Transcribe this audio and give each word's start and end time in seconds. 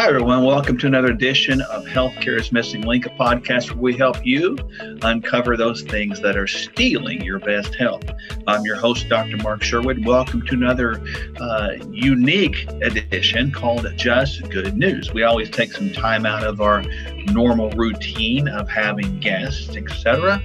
Hi, 0.00 0.08
everyone. 0.08 0.44
Welcome 0.44 0.78
to 0.78 0.86
another 0.86 1.08
edition 1.08 1.60
of 1.60 1.84
Healthcare 1.84 2.40
is 2.40 2.52
Missing 2.52 2.86
Link, 2.86 3.04
a 3.04 3.10
podcast 3.10 3.72
where 3.72 3.82
we 3.82 3.94
help 3.94 4.24
you 4.24 4.56
uncover 5.02 5.58
those 5.58 5.82
things 5.82 6.22
that 6.22 6.38
are 6.38 6.46
stealing 6.46 7.20
your 7.20 7.38
best 7.38 7.74
health. 7.74 8.04
I'm 8.46 8.64
your 8.64 8.76
host, 8.76 9.10
Dr. 9.10 9.36
Mark 9.36 9.62
Sherwood. 9.62 10.06
Welcome 10.06 10.40
to 10.46 10.54
another 10.54 11.02
uh, 11.38 11.72
unique 11.90 12.66
edition 12.80 13.52
called 13.52 13.86
Just 13.96 14.48
Good 14.48 14.74
News. 14.74 15.12
We 15.12 15.24
always 15.24 15.50
take 15.50 15.70
some 15.70 15.92
time 15.92 16.24
out 16.24 16.44
of 16.44 16.62
our 16.62 16.82
normal 17.26 17.68
routine 17.72 18.48
of 18.48 18.70
having 18.70 19.20
guests, 19.20 19.76
etc., 19.76 20.42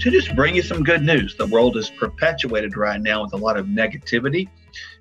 to 0.00 0.10
just 0.10 0.36
bring 0.36 0.54
you 0.54 0.60
some 0.60 0.84
good 0.84 1.02
news. 1.02 1.34
The 1.34 1.46
world 1.46 1.78
is 1.78 1.88
perpetuated 1.88 2.76
right 2.76 3.00
now 3.00 3.22
with 3.22 3.32
a 3.32 3.38
lot 3.38 3.56
of 3.56 3.68
negativity 3.68 4.50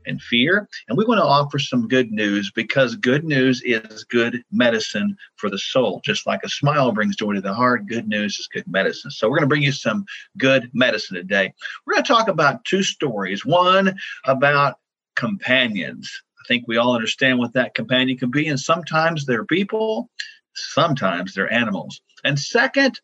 and 0.05 0.21
fear. 0.21 0.67
And 0.87 0.97
we 0.97 1.05
want 1.05 1.19
to 1.19 1.25
offer 1.25 1.59
some 1.59 1.87
good 1.87 2.11
news 2.11 2.51
because 2.51 2.95
good 2.95 3.23
news 3.23 3.61
is 3.63 4.03
good 4.05 4.43
medicine 4.51 5.17
for 5.35 5.49
the 5.49 5.59
soul. 5.59 6.01
Just 6.03 6.25
like 6.25 6.41
a 6.43 6.49
smile 6.49 6.91
brings 6.91 7.15
joy 7.15 7.33
to 7.33 7.41
the 7.41 7.53
heart, 7.53 7.87
good 7.87 8.07
news 8.07 8.39
is 8.39 8.47
good 8.47 8.67
medicine. 8.67 9.11
So 9.11 9.27
we're 9.27 9.37
going 9.37 9.49
to 9.49 9.53
bring 9.53 9.63
you 9.63 9.71
some 9.71 10.05
good 10.37 10.69
medicine 10.73 11.15
today. 11.15 11.53
We're 11.85 11.93
going 11.93 12.03
to 12.03 12.13
talk 12.13 12.27
about 12.27 12.65
two 12.65 12.83
stories 12.83 13.45
one 13.45 13.95
about 14.25 14.79
companions. 15.15 16.09
I 16.39 16.47
think 16.47 16.65
we 16.67 16.77
all 16.77 16.95
understand 16.95 17.39
what 17.39 17.53
that 17.53 17.75
companion 17.75 18.17
can 18.17 18.31
be. 18.31 18.47
And 18.47 18.59
sometimes 18.59 19.25
they're 19.25 19.45
people, 19.45 20.09
sometimes 20.55 21.33
they're 21.33 21.51
animals. 21.51 21.99
And 22.23 22.39
second, 22.39 23.01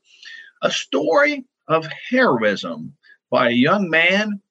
a 0.61 0.71
story 0.71 1.45
of 1.67 1.87
heroism 2.09 2.93
by 3.29 3.49
a 3.49 3.53
young 3.53 3.89
man 3.89 4.41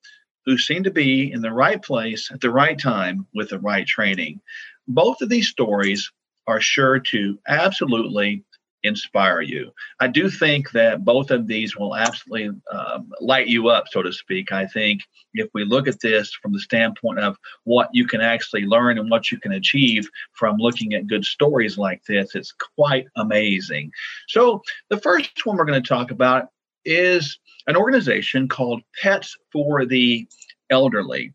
who 0.46 0.59
seem 0.59 0.82
to 0.84 0.91
be 0.91 1.32
in 1.32 1.41
the 1.41 1.52
right 1.52 1.82
place 1.82 2.30
at 2.32 2.41
the 2.41 2.51
right 2.51 2.78
time 2.78 3.27
with 3.34 3.51
the 3.51 3.59
right 3.59 3.87
training. 3.87 4.41
Both 4.88 5.23
of 5.23 5.28
these 5.28 5.48
stories 5.48 6.10
are 6.46 6.60
sure 6.60 6.98
to 6.98 7.38
absolutely 7.48 8.45
inspire 8.82 9.40
you. 9.40 9.70
I 10.01 10.09
do 10.09 10.29
think 10.29 10.73
that 10.73 11.04
both 11.04 11.30
of 11.30 11.46
these 11.46 11.76
will 11.76 11.95
absolutely 11.95 12.60
um, 12.73 13.10
light 13.20 13.46
you 13.46 13.68
up, 13.68 13.85
so 13.88 14.02
to 14.02 14.13
speak. 14.13 14.52
I 14.52 14.66
think 14.66 15.02
if 15.35 15.48
we 15.54 15.65
look 15.65 15.87
at 15.87 16.01
this 16.01 16.32
from 16.32 16.52
the 16.52 16.60
standpoint 16.60 17.20
of 17.20 17.37
what 17.65 17.88
you 17.93 18.07
can 18.07 18.20
actually 18.20 18.65
learn 18.65 18.98
and 18.98 19.10
what 19.10 19.30
you 19.30 19.38
can 19.38 19.52
achieve 19.52 20.09
from 20.32 20.57
looking 20.57 20.95
at 20.95 21.07
good 21.07 21.24
stories 21.24 21.79
like 21.79 22.02
this, 22.04 22.35
it's 22.35 22.52
quite 22.76 23.07
amazing. 23.16 23.93
So, 24.29 24.63
the 24.90 24.98
first 24.98 25.46
one 25.46 25.57
we're 25.57 25.65
going 25.65 25.82
to 25.82 25.88
talk 25.88 26.10
about 26.10 26.48
is 26.85 27.38
an 27.66 27.77
organization 27.77 28.49
called 28.49 28.83
Pets 29.01 29.37
for 29.52 29.87
the 29.87 30.27
Elderly. 30.71 31.33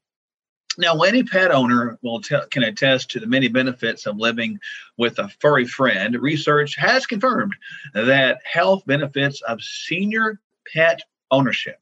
Now, 0.78 1.02
any 1.02 1.23
pet 1.23 1.52
owner 1.52 1.98
will 2.03 2.22
t- 2.22 2.38
can 2.52 2.64
attest 2.64 3.09
to 3.12 3.20
the 3.20 3.26
many 3.26 3.48
benefits 3.48 4.06
of 4.06 4.18
living 4.18 4.59
with 4.98 5.18
a 5.18 5.30
furry 5.40 5.66
friend. 5.66 6.16
Research 6.22 6.75
has 6.75 7.08
confirmed 7.08 7.56
that 7.94 8.42
health 8.45 8.86
benefits 8.86 9.42
of 9.42 9.62
senior 9.62 10.40
pet 10.72 11.02
ownership 11.31 11.80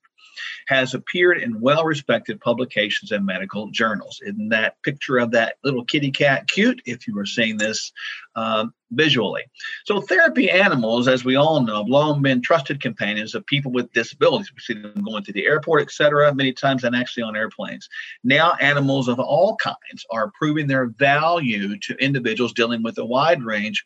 has 0.68 0.94
appeared 0.94 1.42
in 1.42 1.60
well 1.60 1.84
respected 1.84 2.40
publications 2.42 3.12
and 3.12 3.26
medical 3.26 3.70
journals. 3.72 4.22
In 4.26 4.50
that 4.50 4.82
picture 4.84 5.18
of 5.18 5.32
that 5.32 5.56
little 5.64 5.86
kitty 5.86 6.12
cat 6.12 6.48
cute, 6.48 6.82
if 6.86 7.08
you 7.08 7.16
were 7.16 7.26
seeing 7.26 7.58
this 7.58 7.92
um, 8.36 8.74
visually. 8.92 9.44
So, 9.86 10.02
therapy 10.02 10.50
animals, 10.50 11.08
as 11.08 11.26
we 11.26 11.36
all 11.36 11.62
know, 11.62 11.78
have 11.78 11.88
long 11.88 12.22
been 12.22 12.42
trusted 12.42 12.82
companions 12.82 13.36
of 13.36 13.46
people 13.46 13.72
with 13.72 13.92
disabilities. 13.94 14.52
We 14.54 14.60
see 14.60 14.82
them 14.82 15.04
going 15.04 15.24
to 15.24 15.34
the 15.34 15.46
airport, 15.46 15.84
etc., 15.84 16.34
many 16.34 16.54
times 16.54 16.84
and 16.84 16.96
actually 16.96 17.24
on 17.24 17.36
airplanes. 17.36 17.88
Now, 18.24 18.54
animals 18.60 19.08
of 19.08 19.20
all 19.20 19.58
kinds 19.58 20.06
are 20.12 20.32
proving 20.38 20.68
their 20.68 20.88
value 20.88 21.78
to 21.80 21.96
individuals 21.96 22.54
dealing 22.54 22.84
with 22.84 22.98
a 22.98 23.06
wide 23.06 23.44
range 23.44 23.86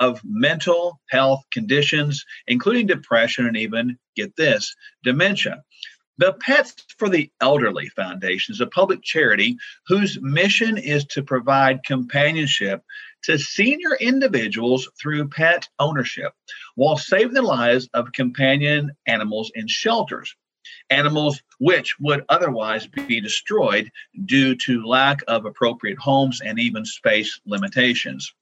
of 0.00 0.20
mental 0.24 0.98
health 1.10 1.44
conditions, 1.52 2.24
including 2.48 2.86
depression 2.86 3.46
and 3.46 3.56
even, 3.56 3.98
get 4.16 4.34
this, 4.36 4.74
dementia. 5.04 5.62
The 6.18 6.34
Pets 6.34 6.74
for 6.98 7.08
the 7.08 7.30
Elderly 7.40 7.88
Foundation 7.88 8.52
is 8.52 8.60
a 8.60 8.66
public 8.66 9.02
charity 9.02 9.56
whose 9.86 10.20
mission 10.20 10.76
is 10.76 11.06
to 11.06 11.22
provide 11.22 11.84
companionship 11.84 12.82
to 13.22 13.38
senior 13.38 13.94
individuals 13.94 14.88
through 15.00 15.28
pet 15.28 15.68
ownership 15.78 16.34
while 16.74 16.98
saving 16.98 17.32
the 17.32 17.40
lives 17.40 17.88
of 17.94 18.12
companion 18.12 18.90
animals 19.06 19.50
in 19.54 19.66
shelters. 19.66 20.34
Animals 20.90 21.40
which 21.58 21.98
would 22.00 22.24
otherwise 22.28 22.86
be 22.86 23.20
destroyed 23.20 23.90
due 24.26 24.56
to 24.56 24.84
lack 24.84 25.20
of 25.26 25.46
appropriate 25.46 25.98
homes 25.98 26.42
and 26.42 26.58
even 26.58 26.84
space 26.84 27.40
limitations. 27.46 28.34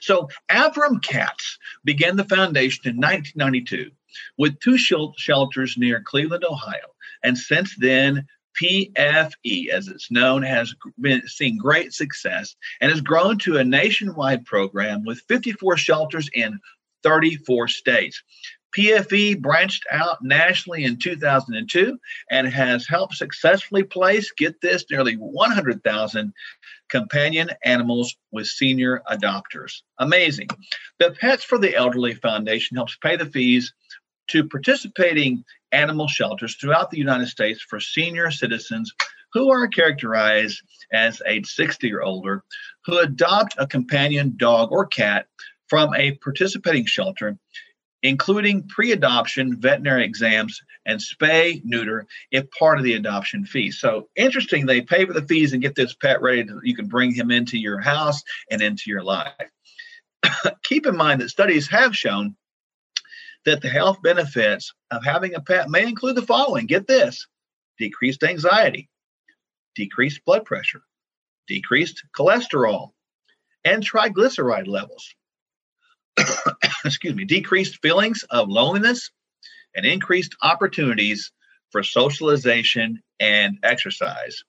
So 0.00 0.28
Avram 0.50 1.02
Katz 1.02 1.58
began 1.84 2.16
the 2.16 2.24
foundation 2.24 2.88
in 2.88 2.96
1992 2.96 3.90
with 4.36 4.58
two 4.60 4.78
shelters 4.78 5.76
near 5.76 6.00
Cleveland, 6.00 6.44
Ohio. 6.44 6.94
And 7.22 7.36
since 7.36 7.76
then, 7.76 8.26
PFE, 8.60 9.68
as 9.68 9.88
it's 9.88 10.10
known, 10.10 10.42
has 10.42 10.74
been 11.00 11.22
seeing 11.26 11.58
great 11.58 11.92
success 11.92 12.56
and 12.80 12.90
has 12.90 13.00
grown 13.00 13.38
to 13.38 13.58
a 13.58 13.64
nationwide 13.64 14.44
program 14.44 15.04
with 15.04 15.22
54 15.28 15.76
shelters 15.76 16.28
in 16.32 16.58
34 17.04 17.68
states. 17.68 18.22
PFE 18.76 19.40
branched 19.40 19.84
out 19.90 20.18
nationally 20.22 20.84
in 20.84 20.98
2002 20.98 21.98
and 22.30 22.46
has 22.46 22.86
helped 22.86 23.14
successfully 23.14 23.82
place, 23.82 24.32
get 24.36 24.60
this, 24.60 24.84
nearly 24.90 25.14
100,000 25.14 26.32
companion 26.88 27.50
animals 27.64 28.16
with 28.30 28.46
senior 28.46 29.02
adopters. 29.10 29.82
Amazing. 29.98 30.48
The 30.98 31.12
Pets 31.12 31.44
for 31.44 31.58
the 31.58 31.74
Elderly 31.74 32.14
Foundation 32.14 32.76
helps 32.76 32.96
pay 32.96 33.16
the 33.16 33.26
fees 33.26 33.72
to 34.28 34.48
participating 34.48 35.44
animal 35.72 36.08
shelters 36.08 36.56
throughout 36.56 36.90
the 36.90 36.98
United 36.98 37.28
States 37.28 37.62
for 37.62 37.80
senior 37.80 38.30
citizens 38.30 38.92
who 39.32 39.50
are 39.50 39.68
characterized 39.68 40.62
as 40.92 41.22
age 41.26 41.46
60 41.46 41.92
or 41.92 42.02
older 42.02 42.44
who 42.84 42.98
adopt 42.98 43.54
a 43.58 43.66
companion 43.66 44.34
dog 44.36 44.72
or 44.72 44.86
cat 44.86 45.26
from 45.66 45.94
a 45.94 46.12
participating 46.12 46.86
shelter 46.86 47.38
including 48.08 48.66
pre 48.66 48.92
adoption 48.92 49.60
veterinary 49.60 50.02
exams 50.02 50.62
and 50.86 50.98
spay 50.98 51.60
neuter 51.62 52.06
if 52.30 52.50
part 52.50 52.78
of 52.78 52.84
the 52.84 52.94
adoption 52.94 53.44
fee. 53.44 53.70
So 53.70 54.08
interesting, 54.16 54.64
they 54.64 54.80
pay 54.80 55.04
for 55.04 55.12
the 55.12 55.26
fees 55.26 55.52
and 55.52 55.60
get 55.60 55.74
this 55.74 55.94
pet 55.94 56.22
ready 56.22 56.42
to, 56.44 56.58
you 56.62 56.74
can 56.74 56.88
bring 56.88 57.12
him 57.12 57.30
into 57.30 57.58
your 57.58 57.78
house 57.78 58.22
and 58.50 58.62
into 58.62 58.84
your 58.86 59.02
life. 59.02 59.32
Keep 60.64 60.86
in 60.86 60.96
mind 60.96 61.20
that 61.20 61.28
studies 61.28 61.68
have 61.68 61.94
shown 61.94 62.34
that 63.44 63.60
the 63.60 63.68
health 63.68 64.00
benefits 64.02 64.72
of 64.90 65.04
having 65.04 65.34
a 65.34 65.40
pet 65.40 65.68
may 65.68 65.82
include 65.82 66.16
the 66.16 66.22
following 66.22 66.66
get 66.66 66.86
this 66.86 67.26
decreased 67.78 68.24
anxiety, 68.24 68.88
decreased 69.74 70.24
blood 70.24 70.46
pressure, 70.46 70.80
decreased 71.46 72.02
cholesterol, 72.16 72.92
and 73.64 73.86
triglyceride 73.86 74.66
levels. 74.66 75.14
excuse 76.84 77.14
me, 77.14 77.24
decreased 77.24 77.80
feelings 77.82 78.24
of 78.30 78.48
loneliness 78.48 79.10
and 79.74 79.86
increased 79.86 80.36
opportunities 80.42 81.32
for 81.70 81.82
socialization 81.82 83.02
and 83.20 83.58
exercise. 83.62 84.42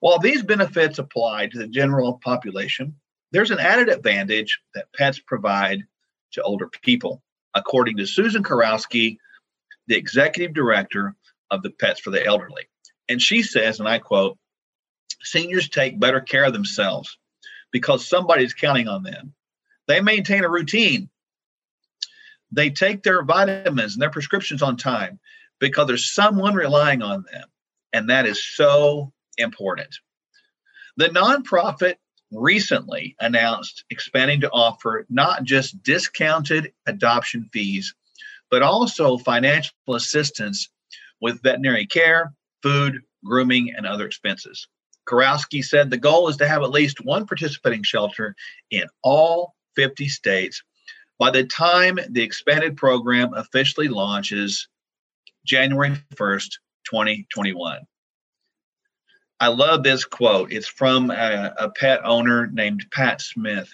While 0.00 0.18
these 0.18 0.42
benefits 0.42 0.98
apply 0.98 1.48
to 1.48 1.58
the 1.58 1.68
general 1.68 2.20
population, 2.22 2.94
there's 3.32 3.50
an 3.50 3.58
added 3.58 3.88
advantage 3.88 4.60
that 4.74 4.92
pets 4.94 5.18
provide 5.18 5.84
to 6.32 6.42
older 6.42 6.68
people, 6.82 7.22
according 7.54 7.96
to 7.96 8.06
Susan 8.06 8.42
Kurowski, 8.42 9.18
the 9.86 9.96
executive 9.96 10.54
director 10.54 11.14
of 11.50 11.62
the 11.62 11.70
Pets 11.70 12.00
for 12.00 12.10
the 12.10 12.24
Elderly. 12.24 12.68
And 13.08 13.20
she 13.20 13.42
says, 13.42 13.80
and 13.80 13.88
I 13.88 13.98
quote, 13.98 14.38
seniors 15.22 15.68
take 15.68 15.98
better 15.98 16.20
care 16.20 16.44
of 16.44 16.52
themselves 16.52 17.18
because 17.72 18.06
somebody's 18.06 18.54
counting 18.54 18.88
on 18.88 19.02
them. 19.02 19.34
They 19.88 20.00
maintain 20.00 20.44
a 20.44 20.48
routine. 20.48 21.08
They 22.52 22.70
take 22.70 23.02
their 23.02 23.24
vitamins 23.24 23.94
and 23.94 24.02
their 24.02 24.10
prescriptions 24.10 24.62
on 24.62 24.76
time 24.76 25.18
because 25.58 25.86
there's 25.86 26.12
someone 26.12 26.54
relying 26.54 27.02
on 27.02 27.24
them. 27.32 27.48
And 27.92 28.08
that 28.10 28.26
is 28.26 28.44
so 28.54 29.12
important. 29.38 29.98
The 30.98 31.08
nonprofit 31.08 31.94
recently 32.30 33.16
announced 33.20 33.84
expanding 33.90 34.42
to 34.42 34.50
offer 34.50 35.06
not 35.08 35.44
just 35.44 35.82
discounted 35.82 36.72
adoption 36.86 37.48
fees, 37.52 37.94
but 38.50 38.62
also 38.62 39.16
financial 39.16 39.72
assistance 39.88 40.68
with 41.20 41.42
veterinary 41.42 41.86
care, 41.86 42.34
food, 42.62 43.00
grooming, 43.24 43.72
and 43.74 43.86
other 43.86 44.06
expenses. 44.06 44.68
Kurowski 45.08 45.64
said 45.64 45.88
the 45.88 45.96
goal 45.96 46.28
is 46.28 46.36
to 46.36 46.48
have 46.48 46.62
at 46.62 46.70
least 46.70 47.04
one 47.04 47.26
participating 47.26 47.82
shelter 47.82 48.36
in 48.70 48.84
all 49.02 49.54
50 49.78 50.08
states 50.08 50.64
by 51.20 51.30
the 51.30 51.44
time 51.44 52.00
the 52.10 52.22
expanded 52.22 52.76
program 52.76 53.32
officially 53.32 53.86
launches 53.86 54.66
January 55.46 55.96
1st, 56.16 56.50
2021. 56.84 57.78
I 59.38 59.48
love 59.48 59.84
this 59.84 60.04
quote. 60.04 60.52
It's 60.52 60.66
from 60.66 61.12
a, 61.12 61.54
a, 61.56 61.70
pet 61.70 62.00
owner 62.02 62.48
named 62.48 62.86
Pat 62.90 63.20
Smith, 63.20 63.72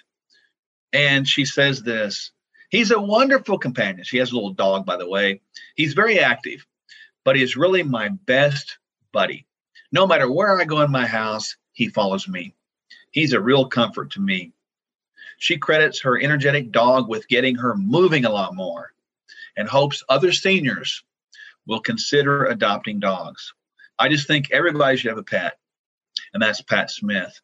And 0.93 1.27
she 1.27 1.43
says 1.43 1.81
this 1.81 2.31
He's 2.69 2.91
a 2.91 3.01
wonderful 3.01 3.57
companion. 3.57 4.03
She 4.03 4.17
has 4.17 4.31
a 4.31 4.35
little 4.35 4.53
dog, 4.53 4.85
by 4.85 4.97
the 4.97 5.09
way. 5.09 5.41
He's 5.75 5.93
very 5.95 6.19
active, 6.19 6.67
but 7.23 7.35
he's 7.35 7.57
really 7.57 7.81
my 7.81 8.09
best 8.09 8.77
buddy. 9.11 9.47
No 9.91 10.05
matter 10.05 10.31
where 10.31 10.59
I 10.59 10.65
go 10.65 10.81
in 10.81 10.91
my 10.91 11.07
house, 11.07 11.55
he 11.73 11.87
follows 11.87 12.27
me. 12.27 12.53
He's 13.09 13.33
a 13.33 13.41
real 13.41 13.65
comfort 13.65 14.11
to 14.11 14.21
me. 14.21 14.51
She 15.37 15.57
credits 15.57 16.01
her 16.01 16.19
energetic 16.19 16.71
dog 16.71 17.07
with 17.07 17.27
getting 17.27 17.55
her 17.55 17.75
moving 17.75 18.25
a 18.25 18.31
lot 18.31 18.55
more 18.55 18.93
and 19.57 19.67
hopes 19.67 20.03
other 20.09 20.31
seniors 20.31 21.03
will 21.67 21.79
consider 21.79 22.45
adopting 22.45 22.99
dogs. 22.99 23.53
I 23.97 24.09
just 24.09 24.27
think 24.27 24.51
everybody 24.51 24.97
should 24.97 25.09
have 25.09 25.17
a 25.17 25.23
pet, 25.23 25.57
and 26.33 26.43
that's 26.43 26.61
Pat 26.61 26.91
Smith. 26.91 27.39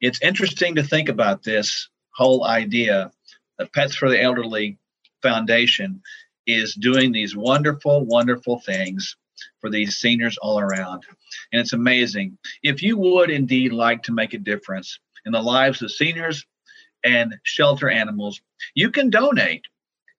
It's 0.00 0.22
interesting 0.22 0.74
to 0.74 0.82
think 0.82 1.08
about 1.08 1.42
this 1.42 1.88
whole 2.10 2.44
idea 2.44 3.10
that 3.58 3.72
Pets 3.72 3.96
for 3.96 4.10
the 4.10 4.20
Elderly 4.20 4.78
Foundation 5.22 6.02
is 6.46 6.74
doing 6.74 7.12
these 7.12 7.36
wonderful, 7.36 8.04
wonderful 8.04 8.58
things 8.60 9.16
for 9.60 9.70
these 9.70 9.96
seniors 9.96 10.36
all 10.38 10.58
around. 10.58 11.04
And 11.52 11.60
it's 11.60 11.72
amazing. 11.72 12.36
If 12.62 12.82
you 12.82 12.98
would 12.98 13.30
indeed 13.30 13.72
like 13.72 14.02
to 14.04 14.12
make 14.12 14.34
a 14.34 14.38
difference 14.38 14.98
in 15.24 15.32
the 15.32 15.40
lives 15.40 15.82
of 15.82 15.92
seniors 15.92 16.44
and 17.04 17.38
shelter 17.42 17.88
animals, 17.90 18.40
you 18.74 18.90
can 18.90 19.10
donate 19.10 19.64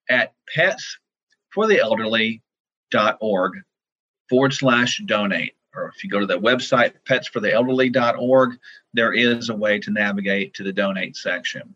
at 0.09 0.33
petsfortheelderly.org 1.55 3.53
forward 4.29 4.53
slash 4.53 5.01
donate. 5.05 5.55
Or 5.75 5.91
if 5.95 6.03
you 6.03 6.09
go 6.09 6.19
to 6.19 6.27
the 6.27 6.39
website, 6.39 6.93
petsfortheelderly.org, 7.07 8.59
there 8.93 9.13
is 9.13 9.49
a 9.49 9.55
way 9.55 9.79
to 9.79 9.91
navigate 9.91 10.53
to 10.55 10.63
the 10.63 10.73
donate 10.73 11.15
section 11.15 11.75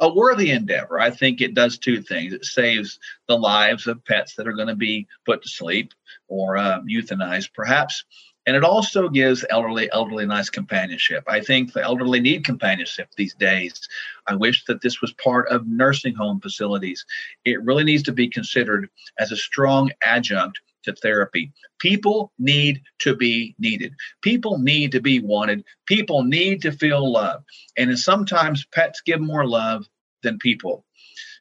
a 0.00 0.12
worthy 0.12 0.50
endeavor. 0.50 1.00
I 1.00 1.10
think 1.10 1.40
it 1.40 1.54
does 1.54 1.78
two 1.78 2.02
things. 2.02 2.32
It 2.32 2.44
saves 2.44 2.98
the 3.26 3.36
lives 3.36 3.86
of 3.86 4.04
pets 4.04 4.34
that 4.34 4.46
are 4.46 4.52
going 4.52 4.68
to 4.68 4.76
be 4.76 5.06
put 5.24 5.42
to 5.42 5.48
sleep 5.48 5.92
or 6.28 6.56
uh, 6.56 6.80
euthanized, 6.80 7.52
perhaps. 7.54 8.04
And 8.48 8.56
it 8.56 8.64
also 8.64 9.10
gives 9.10 9.44
elderly 9.50 9.92
elderly 9.92 10.24
nice 10.24 10.48
companionship. 10.48 11.22
I 11.28 11.40
think 11.40 11.74
the 11.74 11.82
elderly 11.82 12.18
need 12.18 12.46
companionship 12.46 13.10
these 13.14 13.34
days. 13.34 13.86
I 14.26 14.36
wish 14.36 14.64
that 14.64 14.80
this 14.80 15.02
was 15.02 15.12
part 15.12 15.50
of 15.50 15.66
nursing 15.66 16.14
home 16.14 16.40
facilities. 16.40 17.04
It 17.44 17.62
really 17.62 17.84
needs 17.84 18.04
to 18.04 18.12
be 18.12 18.26
considered 18.26 18.88
as 19.18 19.32
a 19.32 19.36
strong 19.36 19.90
adjunct 20.02 20.60
to 20.84 20.94
therapy. 20.94 21.52
People 21.78 22.32
need 22.38 22.80
to 23.00 23.14
be 23.14 23.54
needed. 23.58 23.92
People 24.22 24.56
need 24.56 24.92
to 24.92 25.00
be 25.02 25.20
wanted. 25.20 25.62
People 25.84 26.22
need 26.22 26.62
to 26.62 26.72
feel 26.72 27.12
love. 27.12 27.44
And 27.76 27.98
sometimes 27.98 28.64
pets 28.72 29.02
give 29.04 29.20
more 29.20 29.46
love 29.46 29.86
than 30.22 30.38
people. 30.38 30.86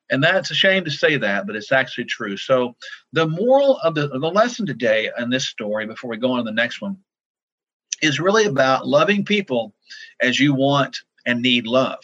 And 0.10 0.24
that's 0.24 0.52
a 0.52 0.56
shame 0.56 0.86
to 0.86 0.92
say 0.92 1.18
that, 1.18 1.46
but 1.46 1.56
it's 1.56 1.72
actually 1.72 2.06
true. 2.06 2.38
So 2.38 2.76
the 3.14 3.28
moral 3.28 3.78
of 3.80 3.96
the, 3.96 4.08
the 4.08 4.18
lesson 4.18 4.66
today 4.66 5.12
in 5.18 5.30
this 5.30 5.48
story, 5.48 5.86
before 5.86 6.10
we 6.10 6.18
go 6.18 6.32
on 6.32 6.38
to 6.38 6.44
the 6.44 6.52
next 6.52 6.82
one, 6.82 6.98
is 8.02 8.20
really 8.20 8.46
about 8.46 8.88
loving 8.88 9.26
people 9.26 9.74
as 10.22 10.40
you 10.40 10.54
want 10.54 10.98
and 11.26 11.42
need 11.42 11.68
love. 11.68 12.00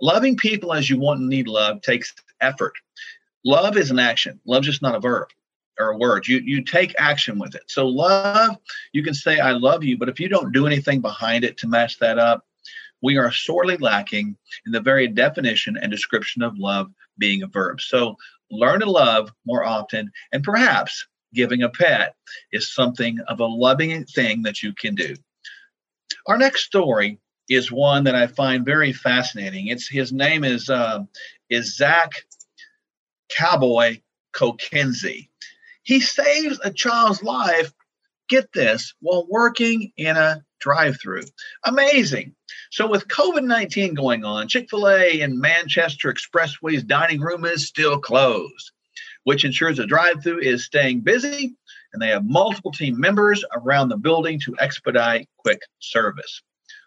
Loving 0.00 0.36
people 0.36 0.72
as 0.72 0.88
you 0.88 0.98
want 0.98 1.20
and 1.20 1.28
need 1.28 1.46
love 1.46 1.82
takes 1.82 2.14
effort. 2.40 2.72
Love 3.44 3.76
is 3.76 3.90
an 3.90 3.98
action. 3.98 4.40
Love's 4.46 4.66
just 4.66 4.82
not 4.82 4.94
a 4.94 5.00
verb 5.00 5.28
or 5.78 5.98
words. 5.98 6.28
You 6.28 6.38
you 6.38 6.62
take 6.62 6.94
action 6.98 7.38
with 7.38 7.54
it. 7.54 7.64
So 7.66 7.86
love, 7.86 8.56
you 8.92 9.02
can 9.02 9.14
say 9.14 9.40
I 9.40 9.52
love 9.52 9.82
you, 9.82 9.98
but 9.98 10.08
if 10.08 10.20
you 10.20 10.28
don't 10.28 10.52
do 10.52 10.66
anything 10.66 11.00
behind 11.00 11.44
it 11.44 11.56
to 11.58 11.68
match 11.68 11.98
that 11.98 12.18
up, 12.18 12.46
we 13.02 13.16
are 13.16 13.32
sorely 13.32 13.76
lacking 13.76 14.36
in 14.66 14.72
the 14.72 14.80
very 14.80 15.08
definition 15.08 15.76
and 15.80 15.90
description 15.90 16.42
of 16.42 16.58
love 16.58 16.90
being 17.18 17.42
a 17.42 17.46
verb. 17.46 17.80
So 17.80 18.16
learn 18.50 18.80
to 18.80 18.90
love 18.90 19.30
more 19.46 19.64
often, 19.64 20.10
and 20.32 20.42
perhaps 20.42 21.06
giving 21.34 21.62
a 21.62 21.68
pet 21.68 22.14
is 22.52 22.74
something 22.74 23.18
of 23.28 23.40
a 23.40 23.46
loving 23.46 24.04
thing 24.04 24.42
that 24.42 24.62
you 24.62 24.72
can 24.72 24.94
do. 24.94 25.14
Our 26.26 26.38
next 26.38 26.64
story 26.64 27.18
is 27.48 27.72
one 27.72 28.04
that 28.04 28.14
I 28.14 28.26
find 28.26 28.64
very 28.64 28.92
fascinating. 28.92 29.68
It's 29.68 29.88
his 29.88 30.12
name 30.12 30.44
is 30.44 30.70
uh, 30.70 31.00
is 31.48 31.76
Zach 31.76 32.12
Cowboy 33.28 34.00
Kokenzie. 34.34 35.28
He 35.82 36.00
saves 36.00 36.60
a 36.62 36.72
child's 36.72 37.22
life, 37.22 37.72
get 38.30 38.50
this, 38.54 38.94
while 39.00 39.26
working 39.28 39.92
in 39.98 40.16
a 40.16 40.42
drive 40.60 40.98
through. 41.00 41.24
Amazing. 41.64 42.34
So, 42.70 42.88
with 42.88 43.08
COVID 43.08 43.44
19 43.44 43.94
going 43.94 44.24
on, 44.24 44.48
Chick 44.48 44.68
fil 44.70 44.88
A 44.88 45.20
in 45.20 45.38
Manchester 45.38 46.12
Expressway's 46.12 46.84
dining 46.84 47.20
room 47.20 47.44
is 47.44 47.66
still 47.66 47.98
closed, 47.98 48.70
which 49.24 49.44
ensures 49.44 49.76
the 49.76 49.86
drive 49.86 50.22
through 50.22 50.40
is 50.40 50.64
staying 50.64 51.00
busy 51.00 51.54
and 51.92 52.00
they 52.00 52.08
have 52.08 52.24
multiple 52.24 52.72
team 52.72 52.98
members 52.98 53.44
around 53.52 53.88
the 53.88 53.96
building 53.96 54.38
to 54.40 54.54
expedite 54.60 55.28
quick 55.38 55.60
service. 55.80 56.42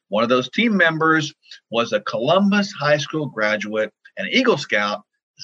One 0.08 0.24
of 0.24 0.30
those 0.30 0.50
team 0.50 0.78
members 0.78 1.34
was 1.70 1.92
a 1.92 2.02
Columbus 2.02 2.72
High 2.72 2.98
School 2.98 3.28
graduate 3.28 3.92
and 4.18 4.30
Eagle 4.30 4.58
Scout, 4.58 5.02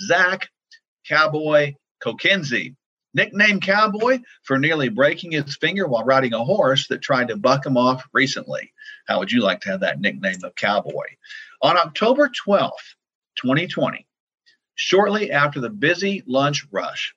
Zach 0.07 0.48
Cowboy 1.06 1.74
Kokenzie 2.02 2.75
nicknamed 3.19 3.62
Cowboy 3.62 4.19
for 4.44 4.57
nearly 4.57 4.88
breaking 4.88 5.33
his 5.33 5.57
finger 5.57 5.86
while 5.86 6.06
riding 6.06 6.33
a 6.33 6.42
horse 6.42 6.88
that 6.88 7.01
tried 7.01 7.27
to 7.27 7.36
buck 7.36 7.66
him 7.66 7.75
off 7.75 8.07
recently. 8.13 8.71
How 9.07 9.19
would 9.19 9.30
you 9.30 9.42
like 9.42 9.60
to 9.62 9.71
have 9.71 9.81
that 9.81 10.00
nickname 10.00 10.42
of 10.45 10.56
Cowboy? 10.56 11.07
On 11.62 11.75
October 11.75 12.30
12th, 12.30 12.95
2020, 13.36 14.07
shortly 14.75 15.31
after 15.31 15.60
the 15.60 15.69
busy 15.69 16.24
lunch 16.27 16.66
rush, 16.71 17.13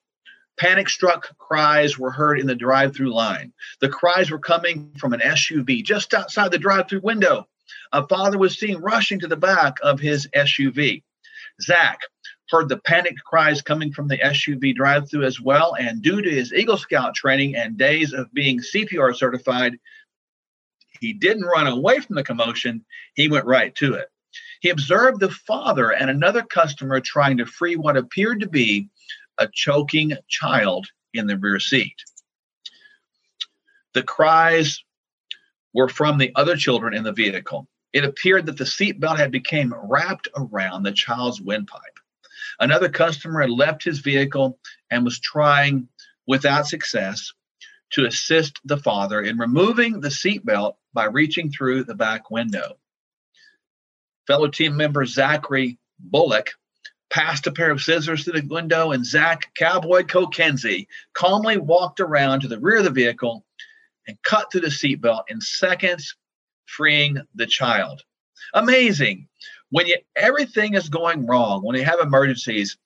panic 0.57 0.89
struck 0.89 1.37
cries 1.37 1.97
were 1.97 2.11
heard 2.11 2.37
in 2.37 2.47
the 2.47 2.55
drive 2.55 2.93
through 2.93 3.13
line. 3.13 3.53
The 3.79 3.87
cries 3.87 4.29
were 4.29 4.39
coming 4.39 4.91
from 4.97 5.13
an 5.13 5.21
SUV 5.21 5.85
just 5.85 6.13
outside 6.13 6.51
the 6.51 6.57
drive 6.57 6.89
through 6.89 6.99
window. 6.99 7.47
A 7.93 8.05
father 8.05 8.37
was 8.37 8.59
seen 8.59 8.75
rushing 8.81 9.21
to 9.21 9.27
the 9.27 9.37
back 9.37 9.77
of 9.81 10.01
his 10.01 10.27
SUV. 10.35 11.01
Zach, 11.61 11.99
heard 12.49 12.69
the 12.69 12.77
panicked 12.77 13.23
cries 13.23 13.61
coming 13.61 13.91
from 13.91 14.07
the 14.07 14.17
SUV 14.17 14.75
drive 14.75 15.09
through 15.09 15.23
as 15.23 15.39
well. 15.39 15.75
And 15.79 16.01
due 16.01 16.21
to 16.21 16.29
his 16.29 16.53
Eagle 16.53 16.77
Scout 16.77 17.15
training 17.15 17.55
and 17.55 17.77
days 17.77 18.13
of 18.13 18.33
being 18.33 18.59
CPR 18.59 19.15
certified, 19.15 19.77
he 20.99 21.13
didn't 21.13 21.45
run 21.45 21.67
away 21.67 21.99
from 21.99 22.15
the 22.15 22.23
commotion, 22.23 22.85
he 23.15 23.27
went 23.27 23.45
right 23.45 23.73
to 23.75 23.95
it. 23.95 24.09
He 24.61 24.69
observed 24.69 25.19
the 25.19 25.29
father 25.29 25.91
and 25.91 26.09
another 26.09 26.41
customer 26.41 26.99
trying 26.99 27.37
to 27.37 27.45
free 27.45 27.75
what 27.75 27.97
appeared 27.97 28.39
to 28.39 28.47
be 28.47 28.89
a 29.37 29.47
choking 29.51 30.13
child 30.27 30.87
in 31.13 31.27
the 31.27 31.37
rear 31.37 31.59
seat. 31.59 31.95
The 33.93 34.03
cries 34.03 34.83
were 35.73 35.89
from 35.89 36.17
the 36.17 36.31
other 36.35 36.55
children 36.55 36.93
in 36.93 37.03
the 37.03 37.11
vehicle. 37.11 37.67
It 37.91 38.05
appeared 38.05 38.47
that 38.47 38.57
the 38.57 38.63
seatbelt 38.63 39.17
had 39.17 39.31
become 39.31 39.75
wrapped 39.87 40.27
around 40.35 40.83
the 40.83 40.91
child's 40.91 41.41
windpipe. 41.41 41.99
Another 42.59 42.89
customer 42.89 43.41
had 43.41 43.49
left 43.49 43.83
his 43.83 43.99
vehicle 43.99 44.59
and 44.89 45.03
was 45.03 45.19
trying, 45.19 45.87
without 46.27 46.67
success, 46.67 47.33
to 47.91 48.05
assist 48.05 48.59
the 48.65 48.77
father 48.77 49.21
in 49.21 49.37
removing 49.37 49.99
the 49.99 50.09
seatbelt 50.09 50.75
by 50.93 51.05
reaching 51.05 51.51
through 51.51 51.83
the 51.83 51.95
back 51.95 52.31
window. 52.31 52.77
Fellow 54.27 54.47
team 54.47 54.77
member 54.77 55.05
Zachary 55.05 55.77
Bullock 55.99 56.51
passed 57.09 57.45
a 57.45 57.51
pair 57.51 57.69
of 57.69 57.81
scissors 57.81 58.25
to 58.25 58.31
the 58.31 58.41
window, 58.41 58.91
and 58.91 59.05
Zach 59.05 59.53
Cowboy 59.55 60.03
Kokenzie 60.03 60.87
calmly 61.13 61.57
walked 61.57 61.99
around 61.99 62.41
to 62.41 62.47
the 62.47 62.59
rear 62.59 62.77
of 62.77 62.85
the 62.85 62.89
vehicle 62.89 63.45
and 64.07 64.17
cut 64.23 64.51
through 64.51 64.61
the 64.61 64.67
seatbelt 64.67 65.25
in 65.27 65.39
seconds, 65.39 66.15
freeing 66.65 67.21
the 67.35 67.45
child. 67.45 68.01
Amazing 68.53 69.27
when 69.73 69.87
you, 69.87 69.97
everything 70.15 70.75
is 70.75 70.87
going 70.87 71.25
wrong, 71.25 71.63
when 71.63 71.75
you 71.75 71.83
have 71.83 71.99
emergencies, 71.99 72.77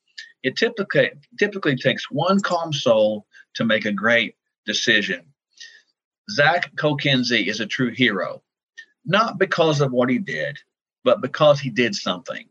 it 0.41 0.55
typically 0.55 1.11
typically 1.37 1.75
takes 1.75 2.09
one 2.09 2.39
calm 2.39 2.71
soul 2.71 3.25
to 3.55 3.65
make 3.65 3.83
a 3.83 3.91
great 3.91 4.35
decision. 4.65 5.25
Zach 6.31 6.73
Kokenzie 6.77 7.47
is 7.47 7.59
a 7.59 7.65
true 7.65 7.89
hero, 7.89 8.41
not 9.05 9.37
because 9.37 9.81
of 9.81 9.91
what 9.91 10.09
he 10.09 10.17
did, 10.17 10.59
but 11.03 11.19
because 11.19 11.59
he 11.59 11.69
did 11.69 11.93
something. 11.93 12.47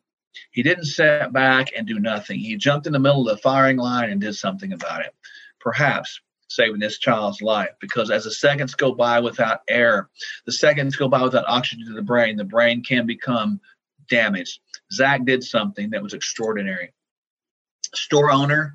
He 0.50 0.62
didn't 0.62 0.85
sit 0.85 1.33
back 1.33 1.71
and 1.75 1.87
do 1.87 1.99
nothing. 1.99 2.38
He 2.38 2.57
jumped 2.57 2.87
in 2.87 2.93
the 2.93 2.99
middle 2.99 3.26
of 3.26 3.37
the 3.37 3.43
firing 3.43 3.78
line 3.78 4.11
and 4.11 4.21
did 4.21 4.37
something 4.37 4.75
about 4.75 5.00
it. 5.00 5.14
Perhaps 5.61 6.21
saving 6.49 6.78
this 6.78 6.99
child's 6.99 7.40
life 7.40 7.71
because 7.81 8.11
as 8.11 8.25
the 8.25 8.31
seconds 8.31 8.75
go 8.75 8.93
by 8.93 9.19
without 9.19 9.61
air, 9.66 10.11
the 10.45 10.52
seconds 10.52 10.95
go 10.95 11.09
by 11.09 11.23
without 11.23 11.49
oxygen 11.49 11.87
to 11.87 11.95
the 11.95 12.02
brain, 12.02 12.37
the 12.37 12.45
brain 12.45 12.83
can 12.83 13.07
become 13.07 13.61
damaged. 14.08 14.60
Zach 14.92 15.25
did 15.25 15.42
something 15.42 15.90
that 15.90 16.02
was 16.02 16.14
extraordinary. 16.14 16.92
Store 17.94 18.30
owner 18.30 18.75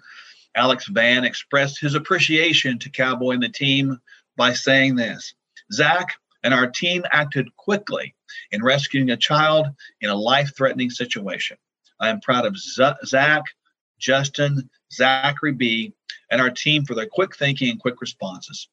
Alex 0.55 0.87
Van 0.87 1.23
expressed 1.23 1.79
his 1.79 1.95
appreciation 1.95 2.77
to 2.79 2.89
Cowboy 2.89 3.31
and 3.31 3.43
the 3.43 3.49
team 3.49 4.01
by 4.35 4.53
saying 4.53 4.95
this 4.95 5.33
Zach 5.71 6.15
and 6.43 6.53
our 6.53 6.67
team 6.67 7.05
acted 7.11 7.55
quickly 7.55 8.15
in 8.51 8.63
rescuing 8.63 9.11
a 9.11 9.17
child 9.17 9.67
in 10.01 10.09
a 10.09 10.15
life 10.15 10.55
threatening 10.55 10.89
situation. 10.89 11.57
I 11.99 12.09
am 12.09 12.19
proud 12.19 12.45
of 12.45 12.57
Zach, 12.57 13.43
Justin, 13.99 14.69
Zachary 14.91 15.53
B, 15.53 15.93
and 16.29 16.41
our 16.41 16.49
team 16.49 16.83
for 16.85 16.95
their 16.95 17.05
quick 17.05 17.35
thinking 17.35 17.69
and 17.69 17.79
quick 17.79 18.01
responses. 18.01 18.67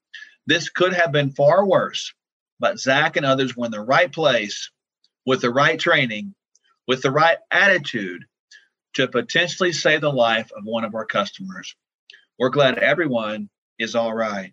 This 0.46 0.70
could 0.70 0.94
have 0.94 1.12
been 1.12 1.30
far 1.30 1.66
worse, 1.66 2.12
but 2.58 2.80
Zach 2.80 3.16
and 3.16 3.26
others 3.26 3.56
were 3.56 3.66
in 3.66 3.72
the 3.72 3.80
right 3.80 4.10
place 4.10 4.70
with 5.26 5.42
the 5.42 5.50
right 5.50 5.78
training, 5.78 6.34
with 6.88 7.02
the 7.02 7.10
right 7.10 7.38
attitude 7.52 8.24
to 8.94 9.06
potentially 9.06 9.72
save 9.72 10.00
the 10.00 10.10
life 10.10 10.50
of 10.56 10.64
one 10.64 10.84
of 10.84 10.94
our 10.94 11.04
customers. 11.04 11.76
We're 12.38 12.48
glad 12.48 12.78
everyone 12.78 13.50
is 13.78 13.94
all 13.94 14.12
right. 14.12 14.52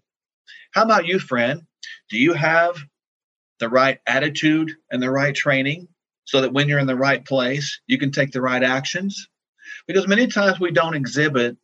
How 0.72 0.84
about 0.84 1.08
you, 1.08 1.18
friend? 1.18 1.62
Do 2.10 2.18
you 2.18 2.34
have 2.34 2.78
the 3.60 3.70
right 3.70 4.00
attitude 4.06 4.74
and 4.92 5.02
the 5.02 5.10
right 5.10 5.34
training 5.34 5.88
so 6.26 6.42
that 6.42 6.52
when 6.52 6.68
you're 6.68 6.80
in 6.80 6.88
the 6.88 6.96
right 6.96 7.24
place, 7.24 7.80
you 7.88 7.98
can 7.98 8.12
take 8.12 8.32
the 8.32 8.42
right 8.42 8.62
actions? 8.62 9.30
Because 9.88 10.08
many 10.08 10.28
times 10.28 10.60
we 10.60 10.72
don't 10.72 10.96
exhibit 10.96 11.58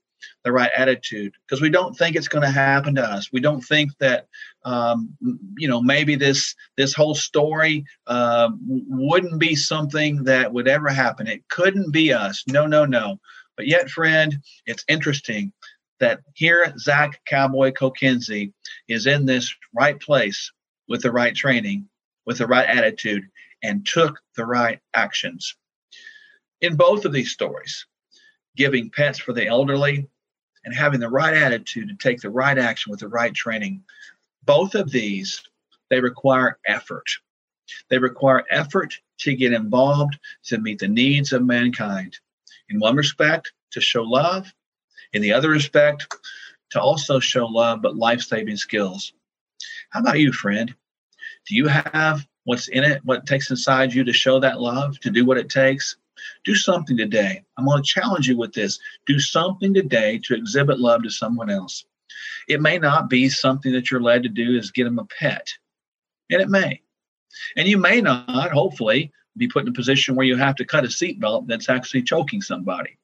the 0.43 0.51
right 0.51 0.71
attitude 0.75 1.33
because 1.45 1.61
we 1.61 1.69
don't 1.69 1.97
think 1.97 2.15
it's 2.15 2.27
going 2.27 2.43
to 2.43 2.51
happen 2.51 2.95
to 2.95 3.03
us. 3.03 3.31
We 3.31 3.39
don't 3.39 3.61
think 3.61 3.91
that 3.99 4.27
um, 4.63 5.15
you 5.57 5.67
know 5.67 5.81
maybe 5.81 6.15
this 6.15 6.55
this 6.77 6.93
whole 6.93 7.15
story 7.15 7.85
uh, 8.07 8.49
wouldn't 8.67 9.39
be 9.39 9.55
something 9.55 10.23
that 10.25 10.53
would 10.53 10.67
ever 10.67 10.89
happen. 10.89 11.27
It 11.27 11.47
couldn't 11.49 11.91
be 11.91 12.13
us. 12.13 12.43
No, 12.47 12.65
no, 12.65 12.85
no. 12.85 13.19
But 13.57 13.67
yet, 13.67 13.89
friend, 13.89 14.37
it's 14.65 14.85
interesting 14.87 15.53
that 15.99 16.21
here 16.33 16.73
Zach 16.77 17.21
Cowboy 17.25 17.71
Kokenzie 17.71 18.53
is 18.87 19.05
in 19.05 19.25
this 19.25 19.53
right 19.73 19.99
place 19.99 20.51
with 20.87 21.01
the 21.01 21.11
right 21.11 21.35
training, 21.35 21.87
with 22.25 22.39
the 22.39 22.47
right 22.47 22.67
attitude, 22.67 23.23
and 23.63 23.85
took 23.85 24.19
the 24.35 24.45
right 24.45 24.79
actions. 24.93 25.55
In 26.61 26.75
both 26.75 27.05
of 27.05 27.13
these 27.13 27.31
stories, 27.31 27.85
giving 28.55 28.89
pets 28.89 29.19
for 29.19 29.33
the 29.33 29.47
elderly 29.47 30.07
and 30.65 30.75
having 30.75 30.99
the 30.99 31.09
right 31.09 31.33
attitude 31.33 31.87
to 31.89 31.95
take 31.95 32.21
the 32.21 32.29
right 32.29 32.57
action 32.57 32.91
with 32.91 32.99
the 32.99 33.07
right 33.07 33.33
training, 33.33 33.83
both 34.43 34.75
of 34.75 34.91
these, 34.91 35.41
they 35.89 35.99
require 35.99 36.59
effort. 36.65 37.05
They 37.89 37.97
require 37.97 38.43
effort 38.49 38.93
to 39.19 39.35
get 39.35 39.53
involved 39.53 40.17
to 40.45 40.57
meet 40.57 40.79
the 40.79 40.87
needs 40.87 41.31
of 41.33 41.45
mankind. 41.45 42.17
In 42.69 42.79
one 42.79 42.95
respect, 42.95 43.51
to 43.71 43.81
show 43.81 44.03
love. 44.03 44.51
In 45.13 45.21
the 45.21 45.33
other 45.33 45.49
respect, 45.49 46.07
to 46.71 46.81
also 46.81 47.19
show 47.19 47.45
love 47.45 47.81
but 47.81 47.95
life 47.95 48.21
saving 48.21 48.57
skills. 48.57 49.13
How 49.89 49.99
about 50.01 50.19
you, 50.19 50.31
friend? 50.31 50.73
Do 51.47 51.55
you 51.55 51.67
have 51.67 52.25
what's 52.45 52.67
in 52.69 52.83
it, 52.83 53.01
what 53.03 53.19
it 53.19 53.25
takes 53.25 53.49
inside 53.49 53.93
you 53.93 54.03
to 54.03 54.13
show 54.13 54.39
that 54.39 54.61
love, 54.61 54.99
to 55.01 55.09
do 55.09 55.25
what 55.25 55.37
it 55.37 55.49
takes? 55.49 55.97
Do 56.43 56.55
something 56.55 56.97
today. 56.97 57.43
I'm 57.57 57.65
going 57.65 57.83
to 57.83 57.87
challenge 57.87 58.27
you 58.27 58.37
with 58.37 58.53
this. 58.53 58.79
Do 59.05 59.19
something 59.19 59.73
today 59.73 60.19
to 60.25 60.35
exhibit 60.35 60.79
love 60.79 61.03
to 61.03 61.09
someone 61.09 61.49
else. 61.49 61.85
It 62.47 62.61
may 62.61 62.77
not 62.77 63.09
be 63.09 63.29
something 63.29 63.71
that 63.73 63.89
you're 63.89 64.01
led 64.01 64.23
to 64.23 64.29
do 64.29 64.57
is 64.57 64.71
get 64.71 64.85
them 64.85 64.99
a 64.99 65.05
pet, 65.05 65.47
and 66.29 66.41
it 66.41 66.49
may. 66.49 66.81
And 67.55 67.67
you 67.67 67.77
may 67.77 68.01
not, 68.01 68.51
hopefully, 68.51 69.11
be 69.37 69.47
put 69.47 69.63
in 69.63 69.69
a 69.69 69.73
position 69.73 70.15
where 70.15 70.25
you 70.25 70.35
have 70.35 70.55
to 70.57 70.65
cut 70.65 70.83
a 70.83 70.87
seatbelt 70.87 71.47
that's 71.47 71.69
actually 71.69 72.03
choking 72.03 72.41
somebody. 72.41 72.97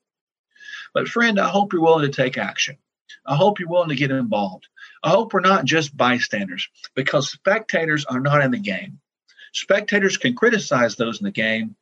But, 0.93 1.07
friend, 1.07 1.39
I 1.39 1.47
hope 1.47 1.71
you're 1.71 1.81
willing 1.81 2.09
to 2.09 2.15
take 2.15 2.37
action. 2.37 2.77
I 3.25 3.35
hope 3.35 3.59
you're 3.59 3.69
willing 3.69 3.89
to 3.89 3.95
get 3.95 4.11
involved. 4.11 4.67
I 5.03 5.09
hope 5.09 5.33
we're 5.33 5.39
not 5.39 5.65
just 5.65 5.95
bystanders 5.95 6.67
because 6.95 7.31
spectators 7.31 8.05
are 8.05 8.19
not 8.19 8.43
in 8.43 8.51
the 8.51 8.59
game. 8.59 8.99
Spectators 9.53 10.17
can 10.17 10.35
criticize 10.35 10.95
those 10.95 11.19
in 11.19 11.25
the 11.25 11.31
game, 11.31 11.75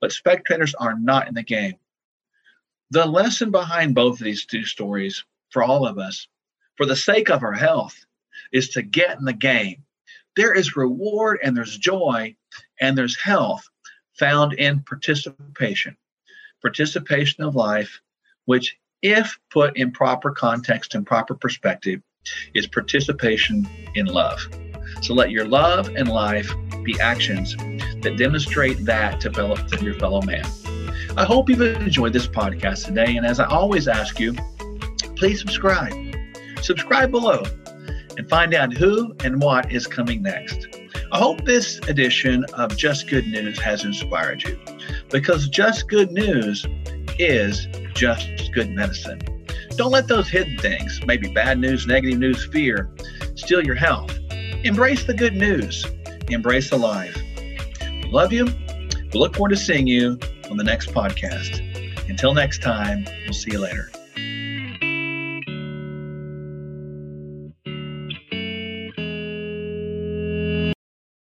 but 0.00 0.12
spectators 0.12 0.74
are 0.74 0.98
not 0.98 1.28
in 1.28 1.34
the 1.34 1.42
game. 1.42 1.74
The 2.90 3.06
lesson 3.06 3.50
behind 3.50 3.94
both 3.94 4.14
of 4.14 4.24
these 4.24 4.46
two 4.46 4.64
stories 4.64 5.24
for 5.50 5.62
all 5.62 5.86
of 5.86 5.98
us, 5.98 6.26
for 6.76 6.86
the 6.86 6.96
sake 6.96 7.30
of 7.30 7.42
our 7.42 7.52
health, 7.52 7.96
is 8.52 8.70
to 8.70 8.82
get 8.82 9.18
in 9.18 9.24
the 9.24 9.32
game. 9.32 9.84
There 10.36 10.54
is 10.54 10.76
reward 10.76 11.40
and 11.42 11.56
there's 11.56 11.76
joy 11.76 12.36
and 12.80 12.96
there's 12.96 13.20
health 13.20 13.68
found 14.18 14.54
in 14.54 14.80
participation. 14.80 15.96
Participation 16.62 17.44
of 17.44 17.54
life, 17.54 18.00
which, 18.46 18.76
if 19.02 19.38
put 19.50 19.76
in 19.76 19.92
proper 19.92 20.30
context 20.30 20.94
and 20.94 21.06
proper 21.06 21.34
perspective, 21.34 22.00
is 22.54 22.66
participation 22.66 23.68
in 23.94 24.06
love. 24.06 24.48
So 25.02 25.14
let 25.14 25.30
your 25.30 25.46
love 25.46 25.88
and 25.94 26.08
life 26.08 26.52
be 26.82 26.98
actions 27.00 27.56
that 28.02 28.16
demonstrate 28.16 28.84
that 28.84 29.20
to, 29.20 29.80
your 29.82 29.94
fellow 29.94 30.22
man. 30.22 30.46
I 31.16 31.24
hope 31.24 31.48
you've 31.48 31.60
enjoyed 31.60 32.12
this 32.12 32.26
podcast 32.26 32.86
today. 32.86 33.16
And 33.16 33.26
as 33.26 33.40
I 33.40 33.46
always 33.46 33.88
ask 33.88 34.20
you, 34.20 34.34
please 35.16 35.40
subscribe. 35.40 35.92
Subscribe 36.62 37.10
below 37.10 37.42
and 38.16 38.28
find 38.28 38.54
out 38.54 38.72
who 38.72 39.14
and 39.24 39.40
what 39.42 39.72
is 39.72 39.86
coming 39.86 40.22
next. 40.22 40.68
I 41.10 41.18
hope 41.18 41.44
this 41.44 41.78
edition 41.88 42.44
of 42.54 42.76
Just 42.76 43.08
Good 43.08 43.26
News 43.26 43.58
has 43.60 43.84
inspired 43.84 44.42
you 44.42 44.58
because 45.10 45.48
just 45.48 45.88
good 45.88 46.12
news 46.12 46.66
is 47.18 47.66
just 47.94 48.52
good 48.52 48.70
medicine. 48.70 49.20
Don't 49.76 49.90
let 49.90 50.08
those 50.08 50.28
hidden 50.28 50.58
things, 50.58 51.00
maybe 51.06 51.32
bad 51.32 51.58
news, 51.58 51.86
negative 51.86 52.18
news, 52.18 52.46
fear, 52.46 52.90
steal 53.36 53.64
your 53.64 53.74
health. 53.74 54.18
Embrace 54.64 55.04
the 55.04 55.14
good 55.14 55.36
news. 55.36 55.86
Embrace 56.28 56.70
the 56.70 56.76
life. 56.76 57.16
We 57.80 58.10
love 58.10 58.32
you. 58.32 58.44
We 58.44 59.20
look 59.20 59.34
forward 59.36 59.50
to 59.50 59.56
seeing 59.56 59.86
you 59.86 60.18
on 60.50 60.56
the 60.56 60.64
next 60.64 60.90
podcast. 60.90 61.64
Until 62.08 62.34
next 62.34 62.60
time, 62.60 63.06
we'll 63.24 63.32
see 63.32 63.52
you 63.52 63.60
later. 63.60 63.90